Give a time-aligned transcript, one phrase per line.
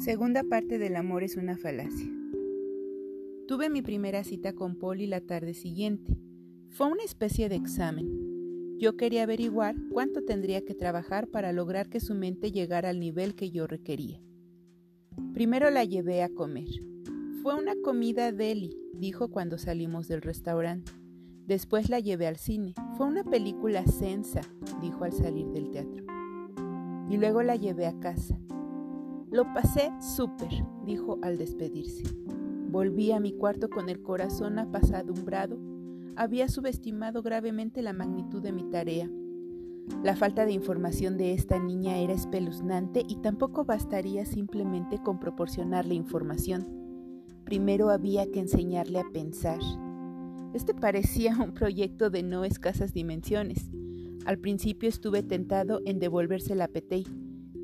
[0.00, 2.10] Segunda parte del amor es una falacia.
[3.46, 6.16] Tuve mi primera cita con Polly la tarde siguiente.
[6.70, 8.78] Fue una especie de examen.
[8.78, 13.34] Yo quería averiguar cuánto tendría que trabajar para lograr que su mente llegara al nivel
[13.34, 14.22] que yo requería.
[15.34, 16.68] Primero la llevé a comer.
[17.42, 20.92] Fue una comida deli, dijo cuando salimos del restaurante.
[21.46, 22.72] Después la llevé al cine.
[22.96, 24.40] Fue una película sensa,
[24.80, 26.06] dijo al salir del teatro.
[27.10, 28.40] Y luego la llevé a casa.
[29.30, 30.50] Lo pasé súper,
[30.84, 32.02] dijo al despedirse.
[32.68, 35.56] Volví a mi cuarto con el corazón apasadumbrado.
[36.16, 39.08] Había subestimado gravemente la magnitud de mi tarea.
[40.02, 45.94] La falta de información de esta niña era espeluznante y tampoco bastaría simplemente con proporcionarle
[45.94, 46.66] información.
[47.44, 49.60] Primero había que enseñarle a pensar.
[50.54, 53.70] Este parecía un proyecto de no escasas dimensiones.
[54.26, 57.06] Al principio estuve tentado en devolverse la petey,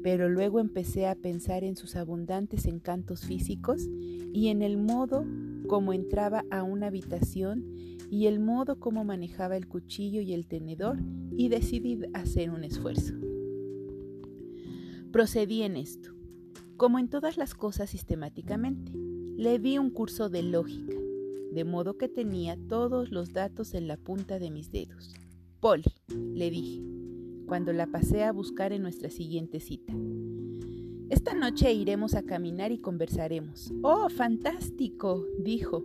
[0.02, 3.89] pero luego empecé a pensar en sus abundantes encantos físicos
[4.33, 5.25] y en el modo
[5.66, 7.64] como entraba a una habitación
[8.11, 10.98] y el modo como manejaba el cuchillo y el tenedor
[11.36, 13.14] y decidí hacer un esfuerzo.
[15.11, 16.10] Procedí en esto,
[16.77, 18.92] como en todas las cosas sistemáticamente.
[19.36, 20.97] Le di un curso de lógica,
[21.53, 25.14] de modo que tenía todos los datos en la punta de mis dedos.
[25.60, 26.83] Polly, le dije,
[27.47, 29.92] cuando la pasé a buscar en nuestra siguiente cita.
[31.08, 33.72] Esta noche iremos a caminar y conversaremos.
[33.83, 35.25] ¡Oh, fantástico!
[35.38, 35.84] dijo.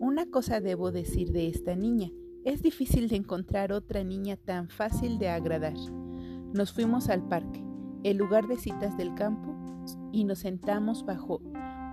[0.00, 2.10] Una cosa debo decir de esta niña.
[2.44, 5.74] Es difícil de encontrar otra niña tan fácil de agradar.
[6.54, 7.62] Nos fuimos al parque,
[8.04, 9.54] el lugar de citas del campo,
[10.12, 11.40] y nos sentamos bajo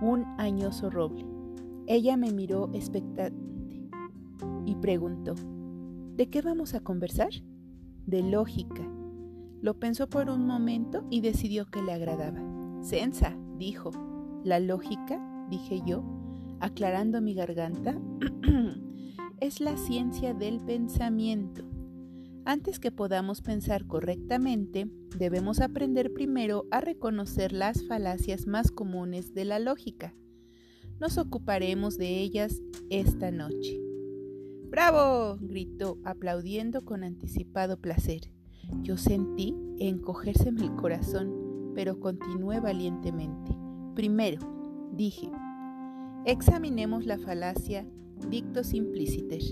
[0.00, 1.26] un añoso roble.
[1.86, 3.90] Ella me miró expectante
[4.64, 5.34] y preguntó,
[6.16, 7.30] ¿de qué vamos a conversar?
[8.06, 8.82] De lógica.
[9.62, 12.42] Lo pensó por un momento y decidió que le agradaba.
[12.82, 13.92] Sensa, dijo.
[14.42, 16.02] La lógica, dije yo,
[16.58, 17.96] aclarando mi garganta,
[19.40, 21.64] es la ciencia del pensamiento.
[22.44, 29.44] Antes que podamos pensar correctamente, debemos aprender primero a reconocer las falacias más comunes de
[29.44, 30.12] la lógica.
[30.98, 32.60] Nos ocuparemos de ellas
[32.90, 33.80] esta noche.
[34.68, 35.38] ¡Bravo!
[35.40, 38.22] gritó, aplaudiendo con anticipado placer.
[38.82, 43.56] Yo sentí encogérseme el corazón, pero continué valientemente.
[43.94, 44.40] Primero,
[44.92, 45.30] dije,
[46.24, 47.86] examinemos la falacia
[48.28, 49.42] dictus impliciter.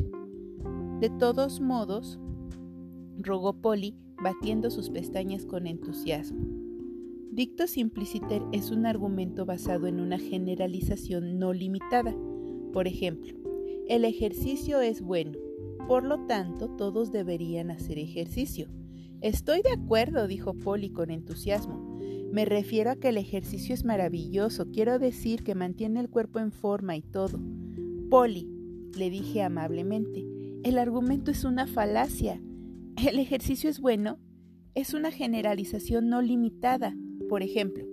[1.01, 2.19] De todos modos,
[3.19, 6.47] rogó Polly, batiendo sus pestañas con entusiasmo.
[7.33, 12.15] Dictus impliciter es un argumento basado en una generalización no limitada.
[12.73, 13.33] Por ejemplo,
[13.89, 15.39] el ejercicio es bueno,
[15.89, 18.69] por lo tanto todos deberían hacer ejercicio.
[19.23, 21.99] Estoy de acuerdo, dijo Polly con entusiasmo.
[22.33, 26.53] Me refiero a que el ejercicio es maravilloso, quiero decir que mantiene el cuerpo en
[26.53, 27.39] forma y todo.
[28.09, 28.49] Polly,
[28.97, 30.25] le dije amablemente,
[30.65, 32.41] el argumento es una falacia.
[32.97, 34.19] El ejercicio es bueno,
[34.75, 36.95] es una generalización no limitada.
[37.29, 37.85] Por ejemplo,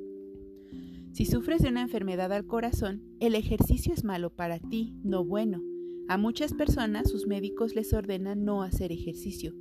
[1.12, 5.62] si sufres de una enfermedad al corazón, el ejercicio es malo para ti, no bueno.
[6.08, 9.54] A muchas personas sus médicos les ordenan no hacer ejercicio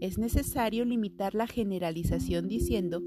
[0.00, 3.02] es necesario limitar la generalización diciendo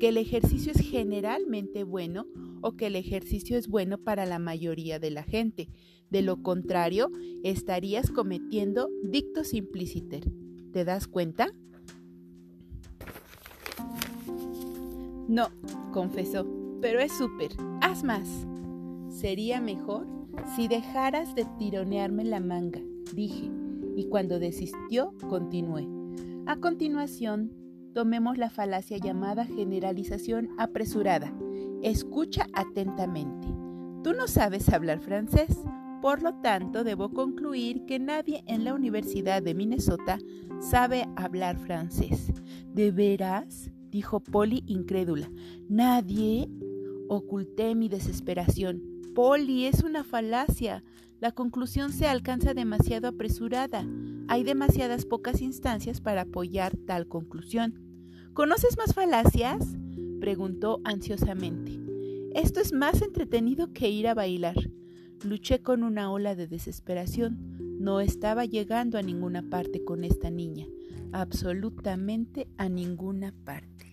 [0.00, 2.26] que el ejercicio es generalmente bueno
[2.60, 5.68] o que el ejercicio es bueno para la mayoría de la gente.
[6.10, 7.10] De lo contrario,
[7.44, 10.24] estarías cometiendo dictus impliciter.
[10.72, 11.52] ¿Te das cuenta?
[15.28, 15.48] No,
[15.92, 16.46] confesó,
[16.80, 17.52] pero es súper.
[17.80, 18.28] Haz más.
[19.08, 20.06] Sería mejor
[20.56, 22.80] si dejaras de tironearme la manga,
[23.14, 23.50] dije,
[23.96, 26.01] y cuando desistió, continué.
[26.44, 27.52] A continuación,
[27.94, 31.32] tomemos la falacia llamada generalización apresurada.
[31.82, 33.46] Escucha atentamente.
[34.02, 35.56] Tú no sabes hablar francés,
[36.00, 40.18] por lo tanto debo concluir que nadie en la Universidad de Minnesota
[40.60, 42.32] sabe hablar francés.
[42.74, 43.70] ¿De veras?
[43.90, 45.30] dijo Polly incrédula.
[45.68, 46.48] ¿Nadie?
[47.08, 48.82] Oculté mi desesperación.
[49.14, 50.82] Polly, es una falacia.
[51.22, 53.86] La conclusión se alcanza demasiado apresurada.
[54.26, 57.78] Hay demasiadas pocas instancias para apoyar tal conclusión.
[58.32, 59.64] ¿Conoces más falacias?
[60.18, 61.78] preguntó ansiosamente.
[62.34, 64.56] Esto es más entretenido que ir a bailar.
[65.22, 67.78] Luché con una ola de desesperación.
[67.78, 70.66] No estaba llegando a ninguna parte con esta niña,
[71.12, 73.86] absolutamente a ninguna parte.